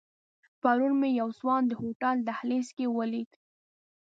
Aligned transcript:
پرون 0.61 0.93
مې 0.99 1.09
یو 1.19 1.29
ځوان 1.39 1.61
د 1.67 1.71
هوټل 1.81 2.17
دهلیز 2.27 2.67
کې 2.77 2.85
ولید. 2.97 3.31